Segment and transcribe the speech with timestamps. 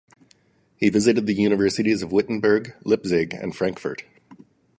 [0.77, 4.01] He visited the universities of Wittenberg, Leipzig and Frankfurt.